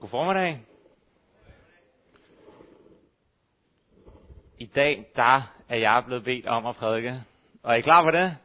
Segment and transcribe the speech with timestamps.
[0.00, 0.58] God formiddag.
[4.58, 7.22] I dag, der er jeg blevet bedt om at prædike.
[7.62, 8.36] Og er I klar på det?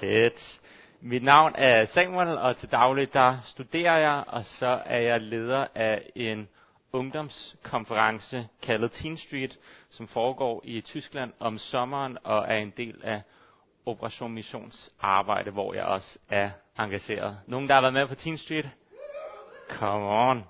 [0.00, 0.60] Fedt.
[1.00, 5.66] Mit navn er Samuel, og til daglig der studerer jeg, og så er jeg leder
[5.74, 6.48] af en
[6.92, 9.58] ungdomskonference kaldet Teen Street,
[9.90, 13.22] som foregår i Tyskland om sommeren og er en del af
[13.86, 17.38] Operation Missions arbejde, hvor jeg også er engageret.
[17.46, 18.70] Nogen, der har været med på Teen Street?
[19.78, 20.44] Come on.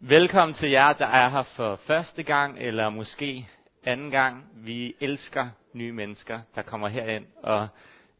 [0.00, 3.48] Velkommen til jer, der er her for første gang, eller måske
[3.84, 4.44] anden gang.
[4.54, 7.68] Vi elsker nye mennesker, der kommer herind og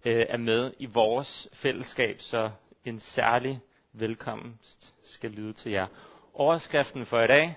[0.04, 2.50] øh, er med i vores fællesskab, så
[2.84, 3.60] en særlig
[3.92, 5.86] velkomst skal lyde til jer.
[6.34, 7.56] Overskriften for i dag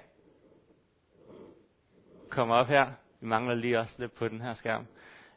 [2.30, 2.86] kommer op her.
[3.22, 4.88] Vi mangler lige også lidt på den her skærm.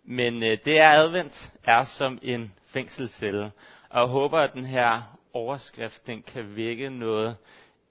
[0.05, 3.53] Men øh, det er advent er som en fængselscelle.
[3.91, 7.37] Og jeg håber, at den her overskrift den kan vække noget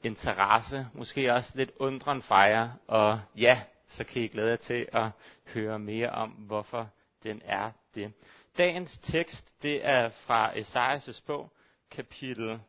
[0.04, 4.88] interesse, måske også lidt undren fra jer, og ja, så kan I glæde jer til
[4.92, 5.08] at
[5.54, 6.90] høre mere om, hvorfor
[7.24, 8.14] den er det.
[8.58, 11.52] Dagens tekst, det er fra Esajas' bog,
[11.92, 12.60] kapitel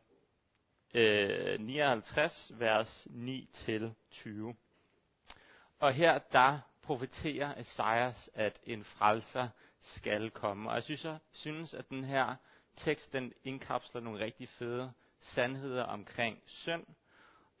[0.93, 4.55] øh, 59, vers 9-20.
[5.79, 9.47] Og her, der profeterer Esajas, at en frelser
[9.79, 10.69] skal komme.
[10.69, 12.35] Og jeg synes, jeg synes at den her
[12.75, 16.85] tekst, den indkapsler nogle rigtig fede sandheder omkring synd,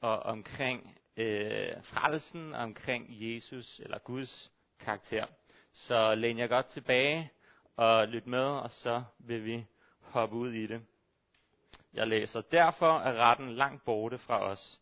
[0.01, 5.25] og omkring øh, frelsen, omkring Jesus eller Guds karakter.
[5.73, 7.31] Så læn jer godt tilbage
[7.75, 9.65] og lyt med, og så vil vi
[10.01, 10.81] hoppe ud i det.
[11.93, 14.79] Jeg læser, derfor er retten langt borte fra os.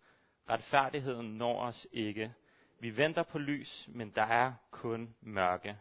[0.49, 2.33] Retfærdigheden når os ikke.
[2.80, 5.77] Vi venter på lys, men der er kun mørke.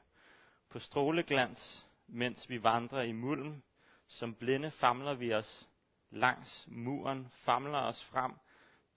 [0.70, 3.62] På stråleglans, mens vi vandrer i mulm,
[4.08, 5.68] som blinde famler vi os
[6.10, 8.32] langs muren, famler os frem,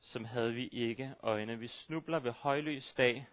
[0.02, 1.59] som havde vi ikke øjne.
[1.59, 3.28] Vi snubler ved højlys dag,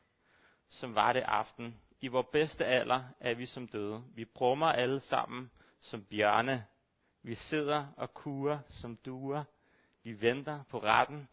[0.69, 1.81] som var det aften.
[2.01, 4.05] I vores bedste alder er vi som døde.
[4.15, 5.50] Vi brummer alle sammen
[5.81, 6.67] som bjørne.
[7.22, 9.44] Vi sidder og kurer som duer.
[10.03, 11.28] Vi venter på retten,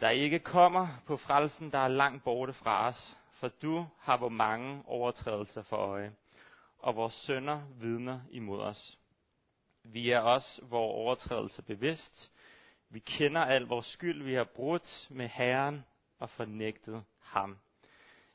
[0.00, 3.16] der ikke kommer på frelsen, der er langt borte fra os.
[3.32, 6.12] For du har hvor mange overtrædelser for øje,
[6.78, 8.98] og vores sønder vidner imod os.
[9.84, 12.32] Vi er os vores overtrædelser bevidst.
[12.88, 14.22] Vi kender al vores skyld.
[14.22, 15.84] Vi har brudt med Herren
[16.18, 17.58] og fornægtet ham.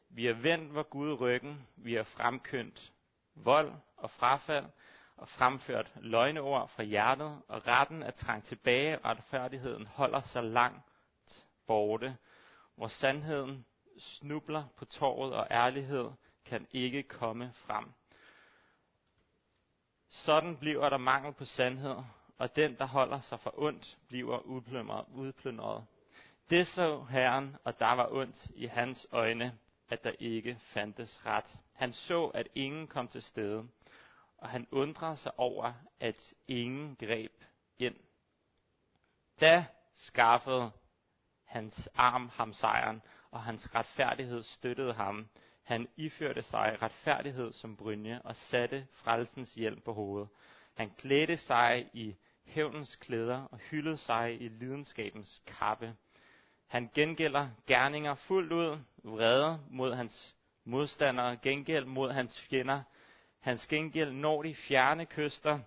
[0.10, 1.68] Vi har vendt vor Gud ryggen.
[1.76, 2.94] Vi har fremkyndt
[3.36, 4.66] vold og frafald
[5.18, 10.86] og fremført løgneord fra hjertet, og retten er trængt tilbage, retfærdigheden holder sig langt
[11.68, 12.18] borte,
[12.76, 13.66] hvor sandheden
[14.00, 16.12] snubler på torvet, og ærlighed
[16.46, 17.86] kan ikke komme frem.
[20.10, 21.96] Sådan bliver der mangel på sandhed,
[22.38, 24.40] og den, der holder sig for ondt, bliver
[25.14, 25.86] udplyndret.
[26.50, 29.58] Det så Herren, og der var ondt i hans øjne,
[29.90, 31.60] at der ikke fandtes ret.
[31.74, 33.68] Han så, at ingen kom til stede,
[34.38, 37.44] og han undrede sig over, at ingen greb
[37.80, 37.96] ind.
[39.42, 40.72] Da skaffede
[41.44, 43.02] hans arm ham sejren,
[43.32, 45.30] og hans retfærdighed støttede ham.
[45.68, 50.30] Han iførte sig retfærdighed som brynje og satte frelsens hjelm på hovedet.
[50.74, 55.96] Han klædte sig i hævnens klæder og hyldede sig i lidenskabens kappe.
[56.68, 62.84] Han gengælder gerninger fuldt ud, vrede mod hans modstandere, gengæld mod hans fjender.
[63.40, 65.60] Hans gengæld når de fjerne kyster,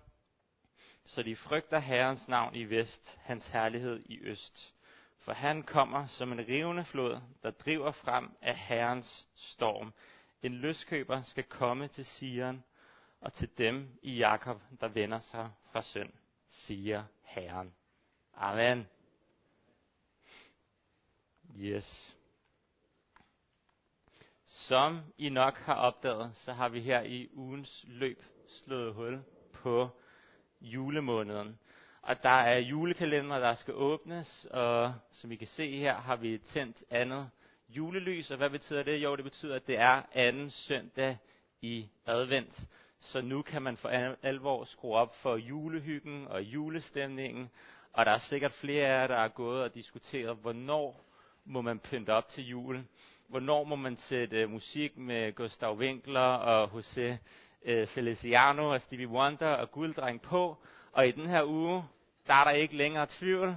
[1.05, 4.73] så de frygter Herrens navn i vest, hans herlighed i øst.
[5.21, 9.93] For han kommer som en rivende flod, der driver frem af Herrens storm.
[10.41, 12.63] En løskøber skal komme til Sion
[13.21, 16.13] og til dem i Jakob, der vender sig fra synd,
[16.49, 17.73] siger Herren.
[18.33, 18.87] Amen.
[21.57, 22.17] Yes.
[24.45, 29.89] Som I nok har opdaget, så har vi her i ugens løb slået hul på
[30.61, 31.59] julemåneden.
[32.01, 36.37] Og der er julekalender, der skal åbnes, og som I kan se her, har vi
[36.37, 37.29] tændt andet
[37.69, 38.31] julelys.
[38.31, 39.03] Og hvad betyder det?
[39.03, 41.17] Jo, det betyder, at det er anden søndag
[41.61, 42.67] i advent.
[42.99, 43.89] Så nu kan man for
[44.23, 47.49] alvor skrue op for julehyggen og julestemningen.
[47.93, 51.05] Og der er sikkert flere af jer, der er gået og diskuteret, hvornår
[51.45, 52.83] må man pynte op til jul?
[53.27, 57.01] Hvornår må man sætte øh, musik med Gustav Winkler og José
[57.71, 60.57] uh, Feliciano og Stevie Wonder og Gulddreng på?
[60.91, 61.83] Og i den her uge,
[62.27, 63.55] der er der ikke længere tvivl.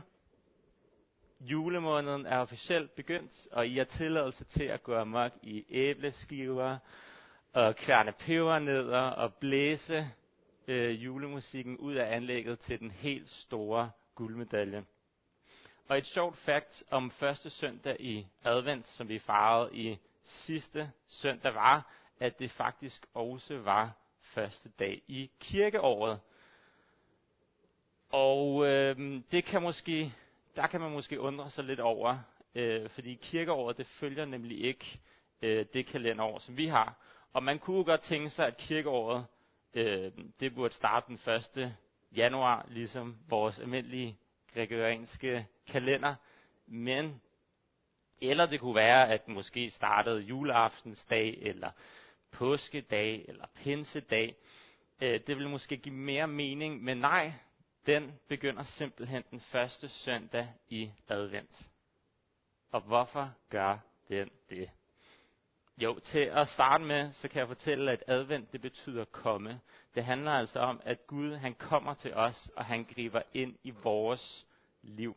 [1.41, 6.79] Julemåneden er officielt begyndt, og I har tilladelse til at gå amok i æbleskiver,
[7.53, 10.11] og kværne pebernødder og blæse
[10.69, 14.85] øh, julemusikken ud af anlægget til den helt store guldmedalje.
[15.89, 21.55] Og et sjovt fakt om første søndag i advent, som vi farvede i sidste søndag,
[21.55, 26.21] var, at det faktisk også var første dag i kirkeåret.
[28.15, 30.13] Og øh, det kan måske,
[30.57, 32.19] der kan man måske undre sig lidt over,
[32.55, 35.01] øh, fordi kirkeåret det følger nemlig ikke
[35.43, 36.95] øh, det kalenderår, som vi har.
[37.33, 39.27] Og man kunne godt tænke sig, at kirkeåret
[39.75, 41.75] øh, det burde starte den 1.
[42.17, 44.17] januar, ligesom vores almindelige
[44.55, 46.15] gregorianske kalender.
[46.67, 47.21] Men,
[48.21, 51.71] eller det kunne være, at måske startede juleaftensdag, eller
[52.33, 54.37] påskedag, eller pinsedag.
[55.03, 57.33] Øh, det ville måske give mere mening, men nej,
[57.87, 61.71] den begynder simpelthen den første søndag i advent.
[62.71, 63.79] Og hvorfor gør
[64.09, 64.71] den det?
[65.77, 69.61] Jo, til at starte med, så kan jeg fortælle, at advent, det betyder komme.
[69.95, 73.71] Det handler altså om, at Gud, han kommer til os, og han griber ind i
[73.71, 74.47] vores
[74.83, 75.17] liv.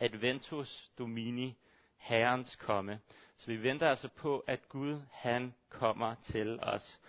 [0.00, 1.56] Adventus Domini,
[1.96, 3.00] Herrens komme.
[3.36, 7.00] Så vi venter altså på, at Gud, han kommer til os.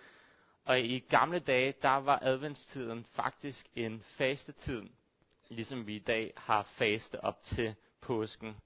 [0.64, 4.82] Og i gamle dage, der var adventstiden faktisk en fastetid,
[5.48, 8.56] ligesom vi i dag har faste op til påsken.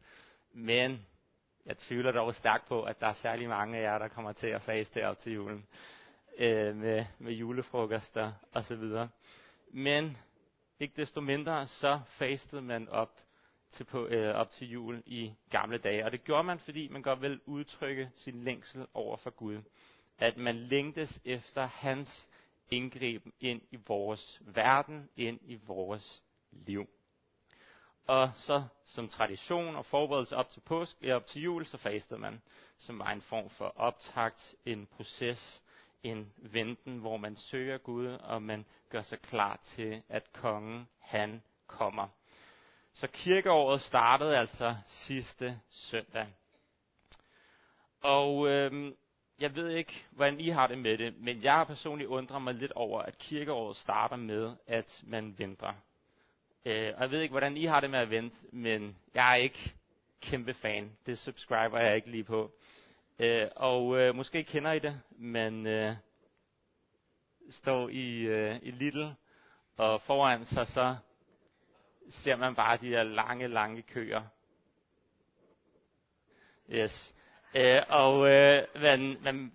[0.52, 1.06] Men
[1.66, 4.46] jeg tvivler dog stærkt på, at der er særlig mange af jer, der kommer til
[4.46, 5.66] at faste op til julen.
[6.38, 8.84] Øh, med, med julefrokoster osv.
[9.68, 10.16] Men
[10.80, 13.20] ikke desto mindre, så fastede man op
[13.70, 16.04] til, på, øh, op til jul i gamle dage.
[16.04, 19.62] Og det gjorde man, fordi man godt vil udtrykke sin længsel over for Gud.
[20.18, 22.28] At man længtes efter hans
[22.70, 26.88] indgriben ind i vores verden, ind i vores liv.
[28.06, 32.20] Og så som tradition og forberedelse op til påsk, ja, op til jul, så fastede
[32.20, 32.42] man,
[32.78, 35.62] som var en form for optakt, en proces,
[36.02, 41.42] en venten, hvor man søger Gud, og man gør sig klar til, at kongen, han
[41.66, 42.08] kommer.
[42.92, 46.26] Så kirkeåret startede altså sidste søndag.
[48.02, 48.96] Og øhm,
[49.38, 52.54] jeg ved ikke, hvordan I har det med det, men jeg har personligt undret mig
[52.54, 55.72] lidt over, at kirkeåret starter med, at man venter.
[56.64, 59.36] Øh, og jeg ved ikke, hvordan I har det med at vente, men jeg er
[59.36, 59.74] ikke
[60.20, 60.96] kæmpe fan.
[61.06, 62.52] Det subscriber jeg ikke lige på.
[63.18, 65.94] Øh, og øh, måske kender I det, men øh,
[67.50, 69.16] står i, øh, i Little,
[69.76, 70.96] og foran sig så
[72.10, 74.22] ser man bare de her lange, lange køer.
[76.70, 77.14] Yes.
[77.56, 79.52] Øh, og øh, man, man,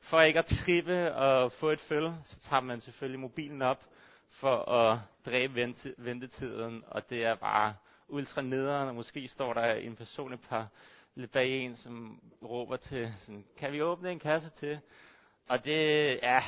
[0.00, 3.84] for ikke at trippe og få et følge, så tager man selvfølgelig mobilen op
[4.30, 7.74] for at dræbe vente, ventetiden, og det er bare
[8.08, 10.68] ultra nederen, og måske står der en person et par
[11.14, 14.78] lidt bag en, som råber til, sådan, kan vi åbne en kasse til?
[15.48, 16.40] Og det, ja,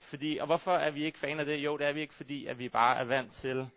[0.00, 1.56] fordi, og hvorfor er vi ikke fan af det?
[1.56, 3.68] Jo, det er vi ikke, fordi at vi bare er vant til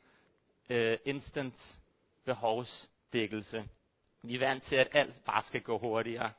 [0.70, 1.80] øh, instant
[2.26, 3.64] behovsdækkelse.
[4.24, 6.32] Vi er vant til, at alt bare skal gå hurtigere.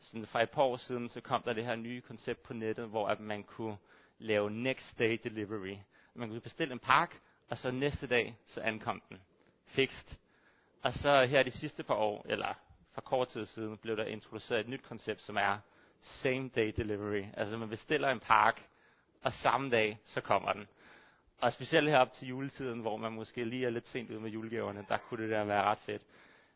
[0.00, 2.88] Sådan for et par år siden, så kom der det her nye koncept på nettet,
[2.88, 3.76] hvor at man kunne
[4.18, 5.76] lave next day delivery.
[6.14, 7.14] Man kunne bestille en pakke,
[7.48, 9.20] og så næste dag, så ankom den.
[9.66, 10.18] Fikst.
[10.82, 12.54] Og så her de sidste par år, eller
[12.92, 15.58] for kort tid siden, blev der introduceret et nyt koncept, som er
[16.00, 17.24] same day delivery.
[17.34, 18.60] Altså man bestiller en pakke,
[19.22, 20.68] og samme dag, så kommer den.
[21.40, 24.30] Og specielt her op til juletiden, hvor man måske lige er lidt sent ude med
[24.30, 26.02] julegaverne, der kunne det der være ret fedt.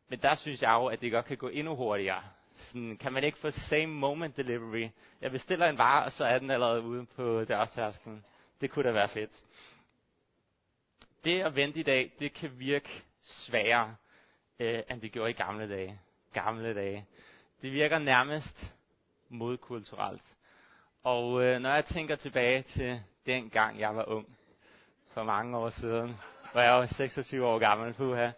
[0.09, 2.23] Men der synes jeg jo, at det godt kan gå endnu hurtigere.
[2.55, 4.89] Sådan, kan man ikke få same moment delivery?
[5.20, 8.25] Jeg bestiller en vare, og så er den allerede ude på dørtærsken.
[8.61, 9.44] Det kunne da være fedt.
[11.25, 13.96] Det at vente i dag, det kan virke sværere,
[14.61, 16.01] øh, end det gjorde i gamle dage.
[16.32, 17.06] Gamle dage.
[17.63, 18.75] Det virker nærmest
[19.29, 20.23] modkulturelt.
[21.03, 24.37] Og øh, når jeg tænker tilbage til den gang, jeg var ung,
[25.15, 26.17] for mange år siden,
[26.53, 28.31] hvor jeg var 26 år gammel, puha,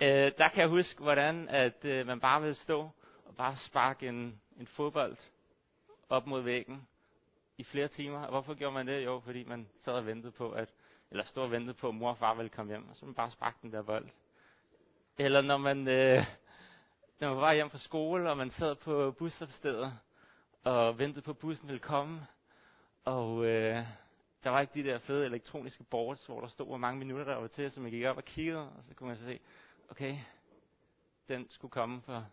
[0.00, 2.90] øh, der kan jeg huske, hvordan at øh, man bare ville stå
[3.24, 5.16] og bare sparke en, en fodbold
[6.08, 6.88] op mod væggen
[7.58, 8.22] i flere timer.
[8.22, 9.04] Og hvorfor gjorde man det?
[9.04, 10.68] Jo, fordi man sad og ventede på, at,
[11.10, 13.14] eller stod og ventede på, at mor og far ville komme hjem, og så man
[13.14, 14.08] bare sparke den der bold.
[15.18, 16.24] Eller når man, øh,
[17.20, 19.98] når man var hjem fra skole, og man sad på busstopstedet,
[20.64, 22.26] og ventede på, at bussen ville komme,
[23.04, 23.76] og øh,
[24.44, 27.40] der var ikke de der fede elektroniske boards, hvor der stod, hvor mange minutter der
[27.40, 29.40] var til, så man gik op og kiggede, og så kunne man så se,
[29.90, 30.16] okay,
[31.28, 32.26] den skulle komme for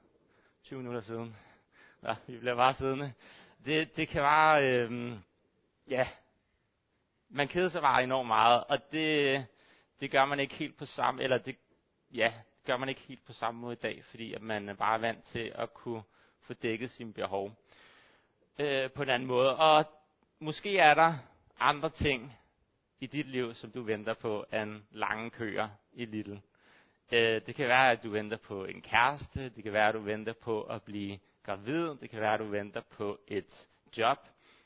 [0.64, 1.36] 20 minutter siden.
[2.04, 3.14] Ja, vi bliver bare siddende.
[3.66, 5.18] Det, det kan bare, øh,
[5.88, 6.08] ja,
[7.30, 9.46] man keder sig bare enormt meget, og det,
[10.00, 11.56] det gør man ikke helt på samme, eller det,
[12.14, 14.74] ja, det gør man ikke helt på samme måde i dag, fordi at man er
[14.74, 16.04] bare vant til at kunne
[16.42, 17.52] få dækket sine behov
[18.60, 19.58] øh, på en anden måde.
[19.58, 19.86] Og
[20.40, 21.14] måske er der
[21.60, 22.38] andre ting
[23.00, 26.38] i dit liv, som du venter på, end lange køer i Lidl.
[27.14, 29.50] Øh, det kan være, at du venter på en kæreste.
[29.50, 31.96] Det kan være, at du venter på at blive gravid.
[31.96, 34.18] Det kan være, at du venter på et job.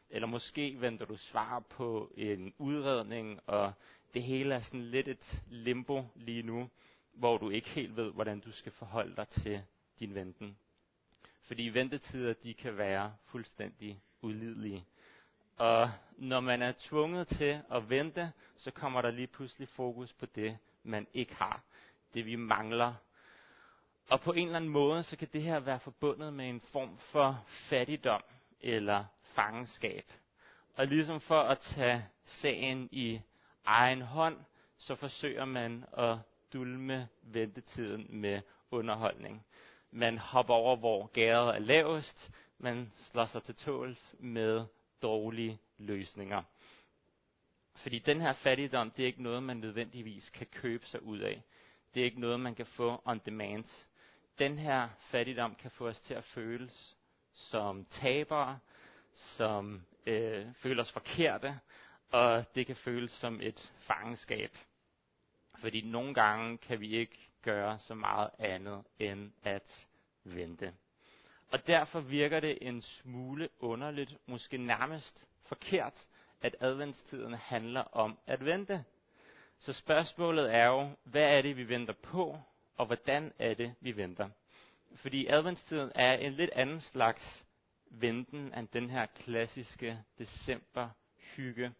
[0.10, 3.74] Eller måske venter du svar på en udredning, og
[4.14, 6.70] det hele er sådan lidt et limbo lige nu,
[7.14, 9.62] hvor du ikke helt ved, hvordan du skal forholde dig til
[10.00, 10.58] din venten.
[11.42, 14.86] Fordi ventetider, de kan være fuldstændig ulidelige.
[15.58, 20.26] Og når man er tvunget til at vente, så kommer der lige pludselig fokus på
[20.26, 21.64] det, man ikke har.
[22.16, 22.94] Det vi mangler.
[24.10, 26.98] Og på en eller anden måde, så kan det her være forbundet med en form
[26.98, 28.22] for fattigdom
[28.62, 30.12] eller fangenskab.
[30.76, 33.22] Og ligesom for at tage sagen i
[33.66, 34.38] egen hånd,
[34.78, 36.18] så forsøger man at
[36.54, 38.42] dulme ventetiden med
[38.72, 39.46] underholdning.
[39.92, 42.32] Man hopper over, hvor gæret er lavest.
[42.58, 44.66] Man slår sig til tåls med
[45.02, 46.44] dårlige løsninger.
[47.76, 51.44] Fordi den her fattigdom, det er ikke noget, man nødvendigvis kan købe sig ud af.
[51.96, 53.88] Det er ikke noget, man kan få on demand.
[54.40, 56.98] Den her fattigdom kan få os til at føles
[57.34, 58.60] som tabere,
[59.14, 61.60] som øh, føler os forkerte,
[62.12, 64.58] og det kan føles som et fangenskab.
[65.58, 69.88] Fordi nogle gange kan vi ikke gøre så meget andet end at
[70.24, 70.74] vente.
[71.52, 76.08] Og derfor virker det en smule underligt, måske nærmest forkert,
[76.42, 78.84] at adventstiden handler om at vente.
[79.60, 82.38] Så spørgsmålet er jo, hvad er det, vi venter på,
[82.78, 84.30] og hvordan er det, vi venter?
[84.96, 87.46] Fordi adventstiden er en lidt anden slags
[87.90, 90.90] venten end den her klassiske december
[91.36, 91.72] hygge.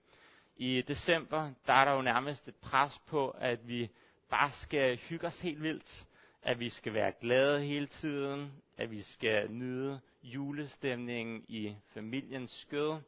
[0.58, 3.90] I december, der er der jo nærmest et pres på, at vi
[4.30, 6.08] bare skal hygge os helt vildt.
[6.42, 8.64] At vi skal være glade hele tiden.
[8.78, 13.02] At vi skal nyde julestemningen i familiens skød.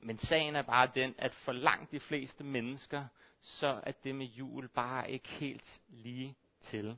[0.00, 3.04] Men sagen er bare den, at for langt de fleste mennesker,
[3.42, 6.96] så er det med jul bare ikke helt lige til.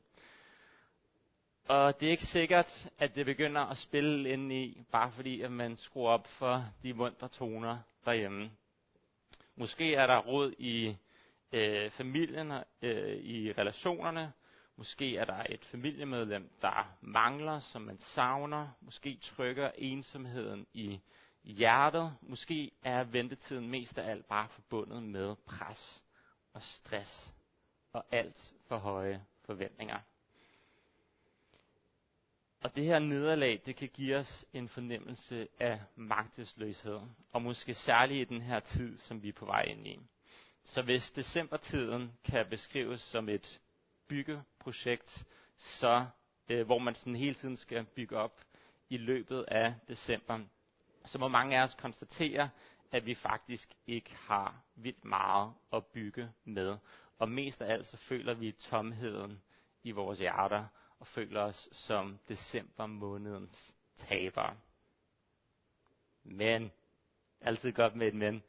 [1.69, 5.53] Og det er ikke sikkert, at det begynder at spille ind i, bare fordi at
[5.53, 8.51] man skruer op for de mundre toner derhjemme.
[9.57, 10.97] Måske er der råd i
[11.53, 14.33] øh, familien, øh, i relationerne.
[14.77, 18.69] Måske er der et familiemedlem, der mangler, som man savner.
[18.81, 21.01] Måske trykker ensomheden i
[21.45, 22.15] hjertet.
[22.23, 26.04] Måske er ventetiden mest af alt bare forbundet med pres
[26.55, 27.33] og stress
[27.93, 29.99] og alt for høje forventninger.
[32.63, 37.01] Og det her nederlag, det kan give os en fornemmelse af magtesløshed,
[37.33, 40.01] og måske særligt i den her tid, som vi er på vej ind i.
[40.65, 43.61] Så hvis decembertiden kan beskrives som et
[44.09, 46.07] byggeprojekt, så
[46.49, 48.41] øh, hvor man sådan hele tiden skal bygge op
[48.89, 50.41] i løbet af december,
[51.05, 52.51] så må mange af os konstatere,
[52.95, 56.77] at vi faktisk ikke har vildt meget at bygge med.
[57.19, 59.43] Og mest af alt så føler vi tomheden
[59.83, 60.67] i vores hjerter,
[60.99, 64.57] og føler os som december månedens tabere.
[66.25, 66.73] Men,
[67.41, 68.43] altid godt med et men.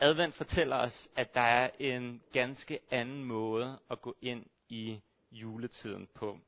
[0.00, 5.00] Advent fortæller os, at der er en ganske anden måde at gå ind i
[5.32, 6.38] juletiden på.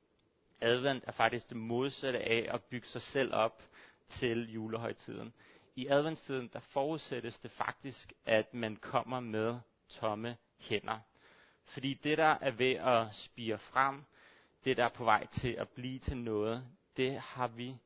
[0.61, 3.63] Advent er faktisk det modsatte af at bygge sig selv op
[4.09, 5.33] til julehøjtiden.
[5.75, 10.99] I adventstiden der forudsættes det faktisk, at man kommer med tomme hænder.
[11.65, 14.05] Fordi det, der er ved at spire frem,
[14.65, 17.77] det, der er på vej til at blive til noget, det har vi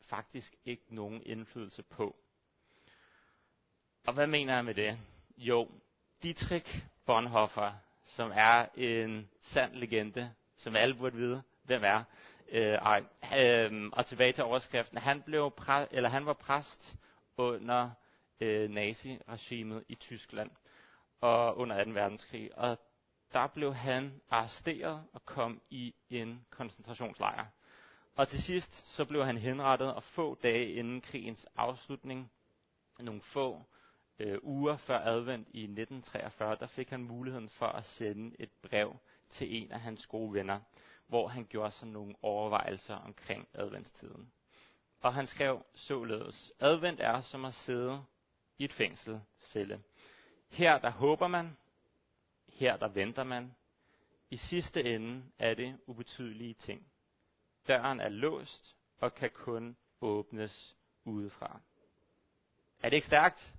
[0.00, 2.16] faktisk ikke nogen indflydelse på.
[4.06, 4.98] Og hvad mener jeg med det?
[5.36, 5.70] Jo,
[6.22, 7.72] Dietrich Bonhoeffer,
[8.04, 12.04] som er en sand legende, som alle burde vide, hvem er.
[12.48, 13.02] Øh, ej,
[13.38, 14.98] øh, og tilbage til overskriften.
[14.98, 16.96] Han, blev præ- eller han var præst
[17.36, 17.90] under
[18.40, 20.50] øh, naziregimet i Tyskland
[21.20, 21.90] og under 2.
[21.90, 22.58] verdenskrig.
[22.58, 22.78] Og
[23.32, 27.46] der blev han arresteret og kom i en koncentrationslejr.
[28.16, 32.32] Og til sidst så blev han henrettet, og få dage inden krigens afslutning,
[32.98, 33.62] nogle få
[34.18, 38.96] øh, uger før advent i 1943, der fik han muligheden for at sende et brev
[39.28, 40.60] til en af hans gode venner,
[41.06, 44.32] hvor han gjorde sig nogle overvejelser omkring adventstiden.
[45.04, 48.04] Og han skrev således, advent er som at sidde
[48.58, 49.82] i et fængselscelle.
[50.50, 51.56] Her der håber man,
[52.48, 53.54] her der venter man.
[54.30, 56.86] I sidste ende er det ubetydelige ting.
[57.68, 61.60] Døren er låst og kan kun åbnes udefra.
[62.82, 63.54] Er det ikke stærkt?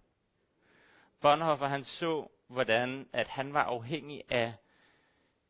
[1.22, 4.54] Bonhoeffer han så, hvordan at han var afhængig af,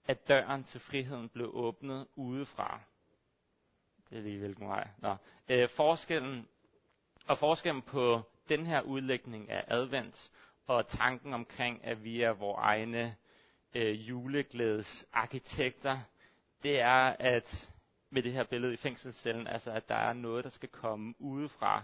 [0.07, 2.81] at døren til friheden blev åbnet udefra.
[4.09, 4.87] Det er lige hvilken vej.
[4.97, 5.15] Nå.
[5.49, 6.47] Øh, forskellen,
[7.27, 10.31] og forskellen på den her udlægning af advent
[10.67, 13.15] og tanken omkring, at vi er vores egne
[13.73, 15.99] øh, juleglædes arkitekter,
[16.63, 17.71] det er, at
[18.09, 21.83] med det her billede i fængselscellen, altså at der er noget, der skal komme udefra,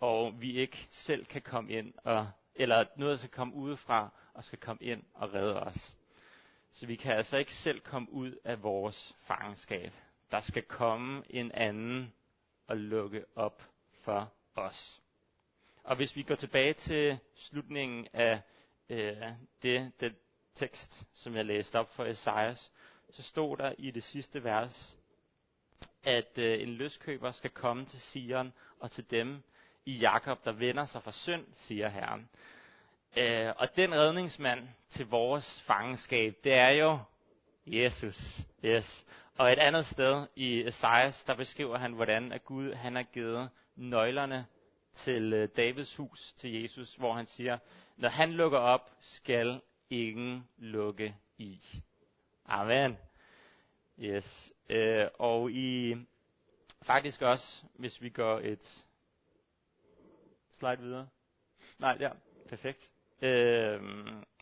[0.00, 4.44] og vi ikke selv kan komme ind, og, eller noget, der skal komme udefra, og
[4.44, 5.96] skal komme ind og redde os.
[6.72, 9.92] Så vi kan altså ikke selv komme ud af vores fangenskab.
[10.30, 12.14] Der skal komme en anden
[12.66, 13.62] og lukke op
[14.02, 15.00] for os.
[15.84, 18.40] Og hvis vi går tilbage til slutningen af
[18.88, 19.16] øh,
[19.62, 20.14] det, det
[20.54, 22.72] tekst, som jeg læste op for Esajas,
[23.10, 24.96] så stod der i det sidste vers,
[26.04, 29.42] at øh, en løskøber skal komme til Sion og til dem
[29.86, 32.28] i Jakob, der vender sig fra synd, siger Herren.
[33.16, 36.98] Øh, og den redningsmand til vores fangenskab, det er jo
[37.66, 38.40] Jesus.
[38.64, 39.06] Yes.
[39.38, 43.50] Og et andet sted i Esajas, der beskriver han, hvordan at Gud han har givet
[43.76, 44.46] nøglerne
[44.94, 47.58] til øh, Davids hus til Jesus, hvor han siger,
[47.96, 49.60] når han lukker op, skal
[49.90, 51.60] ingen lukke i.
[52.46, 52.98] Amen.
[53.98, 54.52] Yes.
[54.68, 55.96] Øh, og i
[56.82, 58.84] faktisk også, hvis vi går et
[60.50, 61.08] slide videre.
[61.78, 62.10] Nej, der.
[62.48, 62.90] perfekt.
[63.22, 63.82] Øh,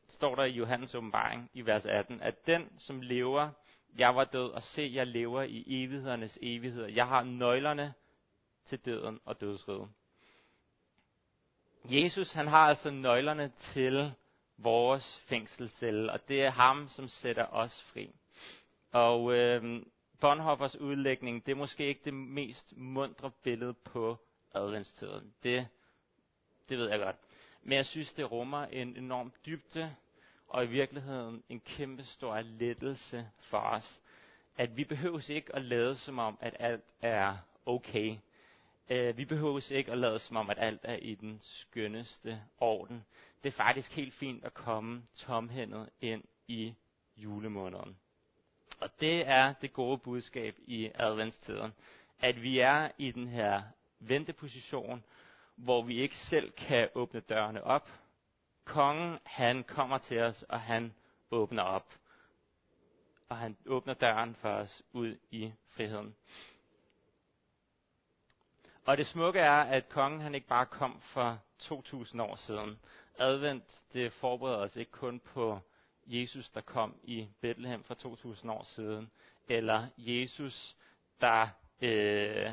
[0.09, 3.51] står der i Johannes åbenbaring i vers 18, at den, som lever,
[3.99, 6.89] jeg var død, og se, jeg lever i evighedernes evigheder.
[6.89, 7.95] Jeg har nøglerne
[8.65, 9.89] til døden og dødsriget.
[11.85, 14.13] Jesus, han har altså nøglerne til
[14.57, 18.11] vores fængselscelle, og det er ham, som sætter os fri.
[18.93, 19.83] Og øh,
[20.21, 24.19] Bonhoffers udlægning, det er måske ikke det mest mundre billede på
[24.55, 25.35] adventstiden.
[25.43, 25.69] Det,
[26.69, 27.17] det ved jeg godt.
[27.63, 29.95] Men jeg synes, det rummer en enorm dybde,
[30.53, 34.01] og i virkeligheden en kæmpe stor lettelse for os.
[34.57, 38.17] At vi behøver ikke at lade som om, at alt er okay.
[38.91, 43.05] Uh, vi behøver ikke at lade som om, at alt er i den skønneste orden.
[43.43, 46.75] Det er faktisk helt fint at komme tomhændet ind i
[47.17, 47.97] julemåneden.
[48.81, 51.73] Og det er det gode budskab i adventstiden.
[52.21, 53.63] At vi er i den her
[54.01, 55.05] venteposition,
[55.57, 57.91] hvor vi ikke selv kan åbne dørene op.
[58.65, 60.95] Kongen, han kommer til os, og han
[61.31, 61.95] åbner op.
[63.29, 66.17] Og han åbner døren for os ud i friheden.
[68.85, 72.79] Og det smukke er, at kongen han ikke bare kom for 2000 år siden.
[73.19, 75.61] Advent, det forbereder os ikke kun på
[76.07, 79.11] Jesus, der kom i Bethlehem for 2000 år siden,
[79.49, 80.77] eller Jesus,
[81.21, 81.49] der
[81.81, 82.51] øh,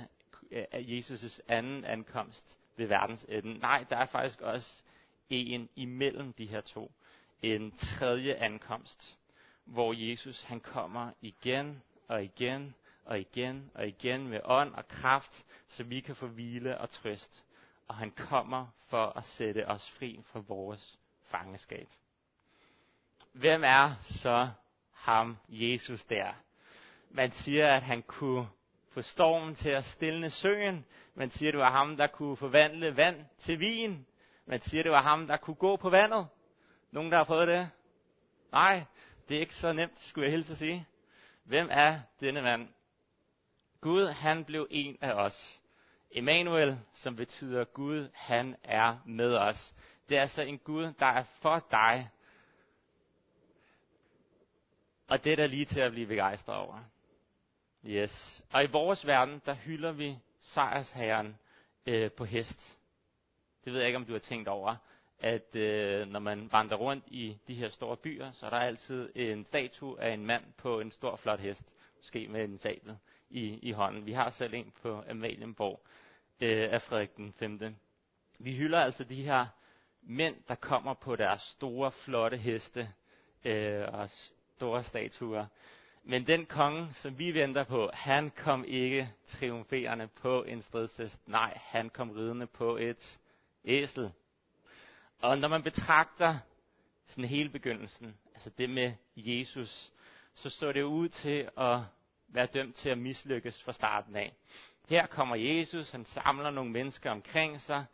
[0.52, 3.60] er Jesus' anden ankomst ved verdens ende.
[3.60, 4.84] Nej, der er faktisk også
[5.30, 6.92] en imellem de her to.
[7.42, 9.18] En tredje ankomst,
[9.65, 15.46] hvor Jesus han kommer igen og igen og igen og igen med ånd og kraft,
[15.68, 17.44] så vi kan få hvile og trøst.
[17.88, 21.88] Og han kommer for at sætte os fri fra vores fangeskab
[23.34, 24.50] hvem er så
[24.94, 26.34] ham, Jesus der?
[27.10, 28.48] Man siger, at han kunne
[28.92, 30.86] få stormen til at stille søen.
[31.15, 34.06] Man siger, det var ham, der kunne forvandle vand til vin.
[34.50, 36.28] Man siger, det var ham, der kunne gå på vandet.
[36.92, 37.70] Nogen, der har prøvet det?
[38.52, 38.84] Nej,
[39.28, 40.88] det er ikke så nemt, skulle jeg hilse at sige.
[41.44, 42.70] Hvem er denne mand?
[43.82, 45.62] Gud, han blev en af os.
[46.12, 49.76] Emmanuel, som betyder Gud, han er med os.
[50.10, 52.10] Det er altså en Gud, der er for dig,
[55.08, 56.84] og det er der lige til at blive begejstret over.
[57.86, 58.44] Yes.
[58.54, 61.38] Og i vores verden, der hylder vi sejrsherren
[61.86, 62.79] øh, på hest.
[63.70, 64.76] Det ved jeg ikke, om du har tænkt over,
[65.20, 69.10] at øh, når man vandrer rundt i de her store byer, så er der altid
[69.16, 72.98] en statue af en mand på en stor flot hest, måske med en sabel
[73.30, 74.06] i, i hånden.
[74.06, 75.82] Vi har selv en på Amalienborg
[76.42, 77.76] øh, af Frederik den 5.
[78.40, 79.46] Vi hylder altså de her
[80.02, 82.90] mænd, der kommer på deres store, flotte heste
[83.46, 84.10] øh, og
[84.56, 85.46] store statuer.
[86.04, 91.28] Men den konge, som vi venter på, han kom ikke triumferende på en stridshest.
[91.28, 93.20] Nej, han kom ridende på et
[93.65, 94.12] æsel.
[95.19, 96.38] Og når man betragter
[97.06, 99.91] sådan hele begyndelsen, altså det med Jesus,
[100.34, 101.80] så så det ud til at
[102.28, 104.34] være dømt til at mislykkes fra starten af.
[104.89, 107.86] Her kommer Jesus, han samler nogle mennesker omkring sig,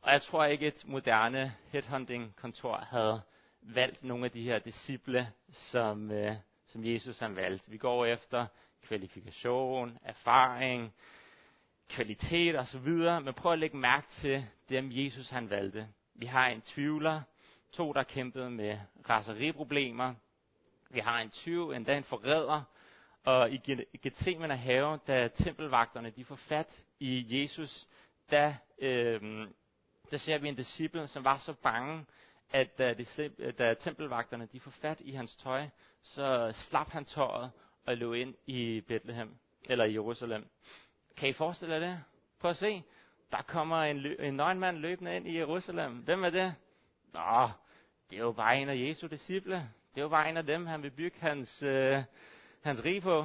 [0.00, 3.22] og jeg tror ikke, et moderne headhunting-kontor havde
[3.62, 6.34] valgt nogle af de her disciple, som, øh,
[6.66, 7.70] som Jesus han valgte.
[7.70, 8.46] Vi går efter
[8.82, 10.94] kvalifikation, erfaring,
[11.88, 12.88] kvalitet osv.,
[13.24, 15.88] men prøv at lægge mærke til dem, Jesus han valgte.
[16.14, 17.22] Vi har en tvivler,
[17.72, 20.14] to, der kæmpede med raseriproblemer.
[20.90, 22.62] Vi har en tyv, endda en forræder.
[23.24, 23.56] Og i
[24.02, 27.86] Gethsemane have, da tempelvagterne de får fat i Jesus,
[28.30, 29.20] da, øh,
[30.10, 32.06] der ser vi en disciple, som var så bange,
[32.52, 35.68] at da, de, da tempelvagterne de får fat i hans tøj,
[36.02, 37.50] så slap han tøjet
[37.86, 40.48] og løb ind i Bethlehem, eller i Jerusalem.
[41.16, 42.04] Kan I forestille jer det?
[42.38, 42.82] Prøv at se.
[43.32, 45.92] Der kommer en, lø- en nøgenmand løbende ind i Jerusalem.
[45.96, 46.54] Hvem er det?
[47.12, 47.48] Nå,
[48.10, 49.54] det er jo bare en af Jesu disciple.
[49.94, 52.02] Det er jo bare en af dem, han vil bygge hans, øh,
[52.62, 53.24] hans rig på.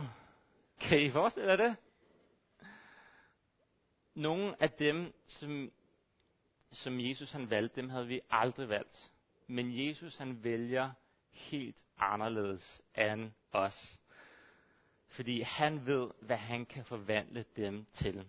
[0.79, 1.75] Kan I forestille jer det?
[4.15, 5.71] Nogle af dem, som,
[6.71, 9.11] som Jesus han valgte, dem havde vi aldrig valgt.
[9.47, 10.91] Men Jesus han vælger
[11.31, 13.99] helt anderledes end os.
[15.09, 18.25] Fordi han ved, hvad han kan forvandle dem til.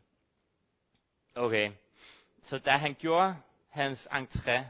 [1.35, 1.73] Okay,
[2.43, 3.37] så da han gjorde
[3.69, 4.61] hans entré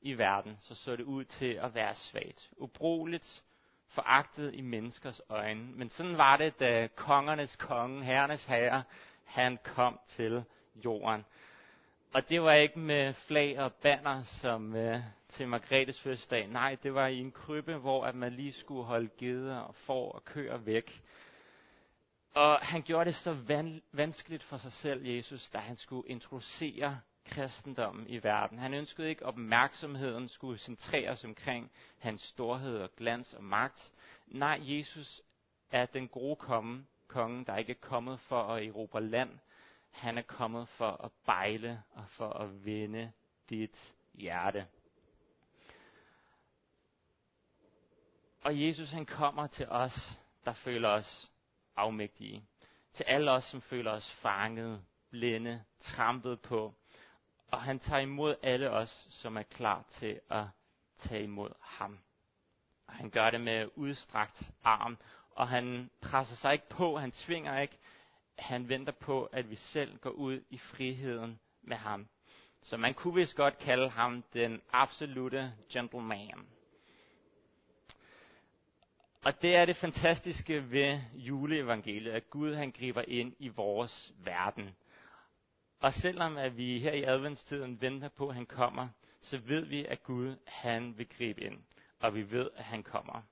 [0.00, 2.50] i verden, så så det ud til at være svagt.
[2.56, 3.42] Ubrugeligt,
[3.88, 5.72] foragtet i menneskers øjne.
[5.72, 8.82] Men sådan var det, da kongernes konge, herrenes herre,
[9.24, 10.44] han kom til
[10.84, 11.24] jorden.
[12.14, 16.46] Og det var ikke med flag og banner som øh, til Margrethes fødselsdag.
[16.46, 20.12] Nej, det var i en krybbe, hvor at man lige skulle holde geder og får
[20.12, 21.02] og køer væk.
[22.38, 27.00] Og han gjorde det så van- vanskeligt for sig selv, Jesus, da han skulle introducere
[27.24, 28.58] kristendommen i verden.
[28.58, 33.92] Han ønskede ikke, at opmærksomheden skulle centreres omkring hans storhed og glans og magt.
[34.26, 35.22] Nej, Jesus
[35.70, 39.38] er den gode komme, konge, der ikke er kommet for at erobre land.
[39.90, 43.12] Han er kommet for at bejle og for at vinde
[43.50, 44.66] dit hjerte.
[48.42, 51.30] Og Jesus han kommer til os, der føler os
[51.78, 52.44] afmægtige.
[52.92, 56.74] Til alle os, som føler os fanget, blinde, trampet på.
[57.50, 60.44] Og han tager imod alle os, som er klar til at
[60.96, 61.98] tage imod ham.
[62.86, 64.98] Og han gør det med udstrakt arm,
[65.30, 67.78] og han presser sig ikke på, han tvinger ikke,
[68.38, 72.08] han venter på, at vi selv går ud i friheden med ham.
[72.62, 76.57] Så man kunne vist godt kalde ham den absolute gentleman.
[79.28, 84.76] Og det er det fantastiske ved juleevangeliet, at Gud han griber ind i vores verden.
[85.80, 88.88] Og selvom at vi her i adventstiden venter på, at han kommer,
[89.20, 91.58] så ved vi, at Gud han vil gribe ind.
[92.00, 93.22] Og vi ved, at han kommer.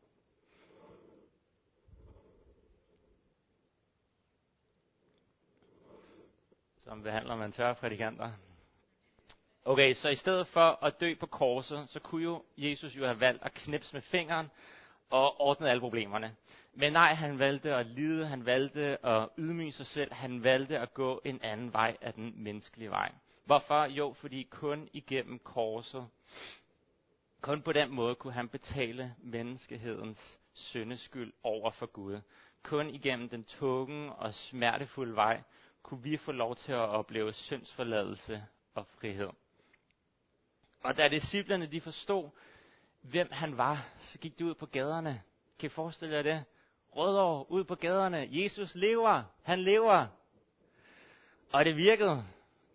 [6.76, 8.32] Som behandler man tørre prædikanter.
[9.64, 13.20] Okay, så i stedet for at dø på korset, så kunne jo Jesus jo have
[13.20, 14.50] valgt at knipse med fingeren,
[15.10, 16.36] og ordnede alle problemerne.
[16.72, 20.94] Men nej, han valgte at lide, han valgte at ydmyge sig selv, han valgte at
[20.94, 23.12] gå en anden vej af den menneskelige vej.
[23.44, 23.84] Hvorfor?
[23.84, 26.08] Jo, fordi kun igennem korset,
[27.40, 32.20] kun på den måde kunne han betale menneskehedens syndeskyld over for Gud.
[32.62, 35.42] Kun igennem den tunge og smertefulde vej
[35.82, 39.30] kunne vi få lov til at opleve syndsforladelse og frihed.
[40.80, 42.30] Og da disciplerne de forstod,
[43.10, 45.22] hvem han var, så gik de ud på gaderne.
[45.58, 46.44] Kan I forestille jer det?
[46.96, 48.28] Rødovre ud på gaderne.
[48.30, 49.22] Jesus lever.
[49.42, 50.06] Han lever.
[51.52, 52.24] Og det virkede.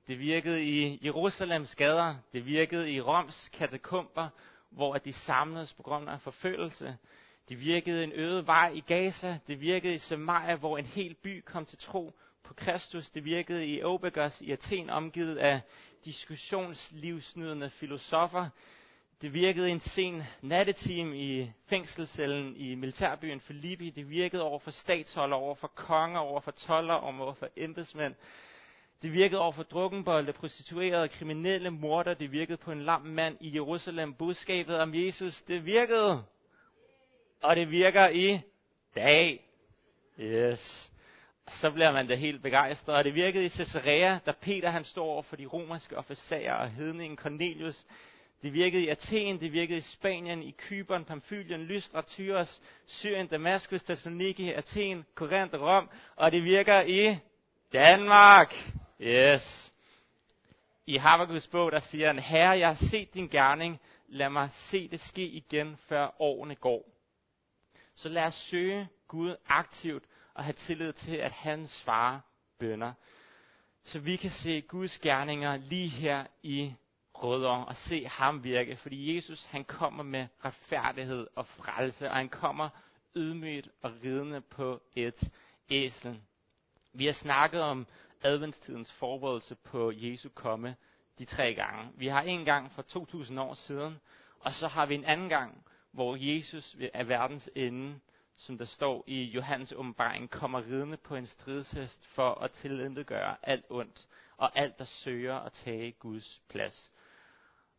[0.07, 2.15] Det virkede i Jerusalems gader.
[2.33, 4.29] Det virkede i Roms katakomber,
[4.69, 6.97] hvor de samledes på grund af forfølgelse.
[7.49, 9.37] Det virkede en øde vej i Gaza.
[9.47, 12.13] Det virkede i Samaria, hvor en hel by kom til tro
[12.43, 13.09] på Kristus.
[13.09, 15.61] Det virkede i Obagos i Athen, omgivet af
[16.05, 18.49] diskussionslivsnydende filosofer.
[19.21, 23.89] Det virkede en sen nattetime i fængselscellen i militærbyen Filippi.
[23.89, 28.15] Det virkede over for statsholder, over for konger, over for toller, over for embedsmænd.
[29.01, 32.13] Det virkede over for drukkenbolde, prostituerede, kriminelle, morder.
[32.13, 34.13] Det virkede på en lam mand i Jerusalem.
[34.13, 36.23] Budskabet om Jesus, det virkede.
[37.43, 38.41] Og det virker i
[38.95, 39.45] dag.
[40.19, 40.91] Yes.
[41.47, 42.95] Så bliver man da helt begejstret.
[42.95, 46.69] Og det virkede i Caesarea, da Peter han står over for de romerske officerer og
[46.69, 47.85] hedningen Cornelius.
[48.43, 53.83] Det virkede i Athen, det virkede i Spanien, i Kyberen, Pamfylien, Lystra, Tyros, Syrien, Damaskus,
[53.83, 57.17] Thessaloniki, Athen, Korinth og Rom, og det virker i
[57.73, 58.53] Danmark.
[59.01, 59.73] Yes.
[60.85, 64.87] I Habakkuk's bog, der siger han, Herre, jeg har set din gerning, lad mig se
[64.87, 66.89] det ske igen, før årene går.
[67.95, 72.19] Så lad os søge Gud aktivt og have tillid til, at han svarer
[72.59, 72.93] bønder.
[73.83, 76.73] Så vi kan se Guds gerninger lige her i
[77.23, 82.29] Rødder og se ham virke, fordi Jesus han kommer med retfærdighed og frelse, og han
[82.29, 82.69] kommer
[83.15, 85.31] ydmygt og ridende på et
[85.69, 86.21] æsel.
[86.93, 87.87] Vi har snakket om
[88.23, 90.75] adventstidens forberedelse på Jesu komme
[91.19, 91.91] de tre gange.
[91.95, 93.99] Vi har en gang for 2000 år siden,
[94.39, 97.99] og så har vi en anden gang, hvor Jesus er verdens ende,
[98.35, 103.65] som der står i Johannes åbenbaring, kommer ridende på en stridshest for at tilindegøre alt
[103.69, 104.07] ondt,
[104.37, 106.90] og alt, der søger at tage Guds plads.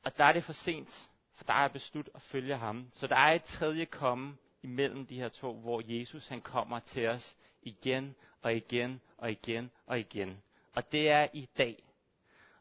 [0.04, 2.88] Og der er det for sent, for der er beslut at følge ham.
[2.92, 7.08] Så der er et tredje komme imellem de her to, hvor Jesus han kommer til
[7.08, 10.42] os igen og igen og igen og igen.
[10.74, 11.82] Og det er i dag.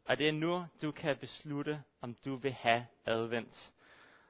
[0.05, 3.73] Og det er nu, du kan beslutte, om du vil have advent.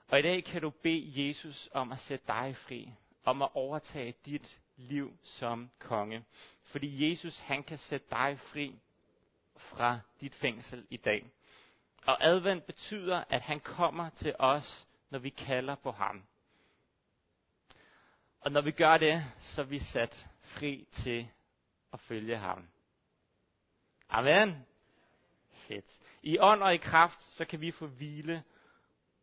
[0.08, 2.94] Og i dag kan du bede Jesus om at sætte dig fri,
[3.24, 6.24] om at overtage dit liv som konge.
[6.64, 8.76] Fordi Jesus, han kan sætte dig fri
[9.56, 11.26] fra dit fængsel i dag.
[12.06, 16.24] Og advent betyder, at han kommer til os, når vi kalder på ham.
[18.42, 21.28] Og når vi gør det, så er vi sat fri til
[21.94, 22.68] at følge ham.
[24.10, 24.66] Amen.
[25.52, 26.00] Fedt.
[26.24, 28.44] I ånd og i kraft, så kan vi få hvile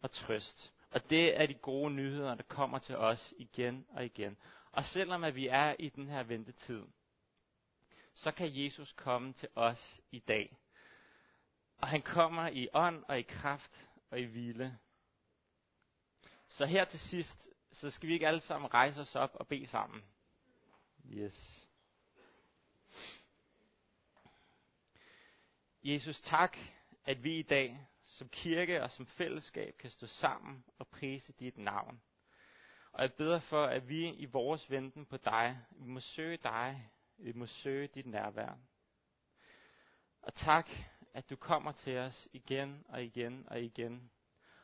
[0.03, 0.73] og trøst.
[0.91, 4.37] Og det er de gode nyheder, der kommer til os igen og igen.
[4.73, 6.83] Og selvom at vi er i den her ventetid,
[8.15, 10.57] så kan Jesus komme til os i dag.
[11.79, 14.79] Og han kommer i ånd og i kraft og i hvile.
[16.49, 19.67] Så her til sidst, så skal vi ikke alle sammen rejse os op og bede
[19.67, 20.05] sammen.
[21.05, 21.67] Yes.
[25.83, 26.57] Jesus, tak,
[27.05, 31.59] at vi i dag som kirke og som fællesskab kan stå sammen og prise dit
[31.59, 32.03] navn.
[32.93, 36.91] Og jeg beder for, at vi i vores venten på dig, vi må søge dig,
[37.19, 38.59] vi må søge dit nærvær.
[40.23, 40.71] Og tak,
[41.15, 44.11] at du kommer til os igen og igen og igen.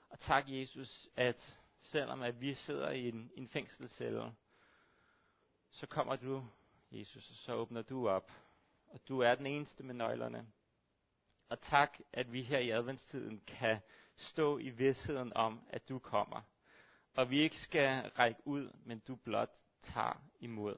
[0.08, 4.34] Og tak, Jesus, at selvom at vi sidder i en, en fængselscelle,
[5.70, 6.46] så kommer du,
[6.90, 8.32] Jesus, og så åbner du op.
[8.86, 10.46] Og du er den eneste med nøglerne.
[11.48, 13.80] Og tak, at vi her i adventstiden kan
[14.16, 16.40] stå i vidsheden om, at du kommer.
[17.14, 19.50] Og vi ikke skal række ud, men du blot
[19.82, 20.76] tager imod.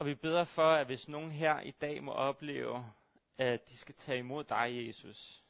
[0.00, 2.92] Og vi beder for, at hvis nogen her i dag må opleve,
[3.38, 5.42] at de skal tage imod dig, Jesus,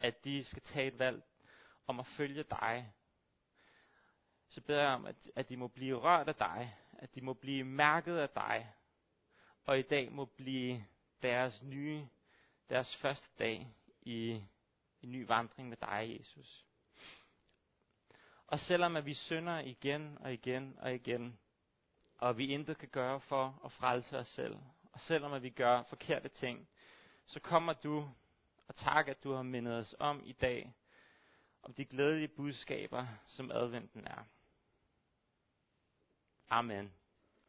[0.00, 1.22] at de skal tage et valg
[1.86, 2.92] om at følge dig,
[4.48, 7.32] så beder jeg om, at, at de må blive rørt af dig, at de må
[7.32, 8.72] blive mærket af dig,
[9.64, 10.84] og i dag må blive
[11.22, 12.08] deres nye,
[12.68, 14.42] deres første dag i
[15.02, 16.64] en ny vandring med dig, Jesus.
[18.46, 21.38] Og selvom at vi synder igen og igen og igen,
[22.18, 24.56] og vi intet kan gøre for at frelse os selv,
[24.92, 26.68] og selvom at vi gør forkerte ting,
[27.26, 28.10] så kommer du,
[28.68, 30.72] og tak at du har mindet os om i dag,
[31.62, 34.24] om de glædelige budskaber, som adventen er.
[36.50, 36.92] Amen.